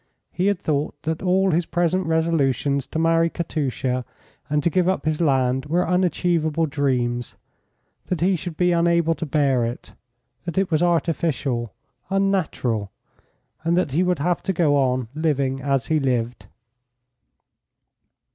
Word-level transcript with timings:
He 0.31 0.47
had 0.47 0.59
thought 0.59 0.99
that 1.03 1.21
all 1.21 1.51
his 1.51 1.67
present 1.67 2.07
resolutions 2.07 2.87
to 2.87 2.97
marry 2.97 3.29
Katusha 3.29 4.03
and 4.49 4.63
to 4.63 4.69
give 4.71 4.89
up 4.89 5.05
his 5.05 5.21
land 5.21 5.67
were 5.67 5.87
unachievable 5.87 6.65
dreams; 6.65 7.35
that 8.07 8.19
he 8.19 8.35
should 8.35 8.57
be 8.57 8.71
unable 8.71 9.13
to 9.13 9.27
bear 9.27 9.63
it; 9.63 9.93
that 10.45 10.57
it 10.57 10.71
was 10.71 10.81
artificial, 10.81 11.71
unnatural; 12.09 12.89
and 13.63 13.77
that 13.77 13.91
he 13.91 14.01
would 14.01 14.17
have 14.17 14.41
to 14.41 14.53
go 14.53 14.75
on 14.75 15.07
living 15.13 15.61
as 15.61 15.85
he 15.85 15.99
lived. 15.99 16.47